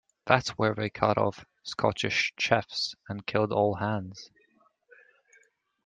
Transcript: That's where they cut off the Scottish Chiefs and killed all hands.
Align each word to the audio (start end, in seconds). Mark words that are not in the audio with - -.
That's 0.25 0.57
where 0.57 0.73
they 0.73 0.89
cut 0.89 1.19
off 1.19 1.41
the 1.41 1.45
Scottish 1.61 2.33
Chiefs 2.35 2.95
and 3.07 3.23
killed 3.27 3.51
all 3.53 3.75
hands. 3.75 4.31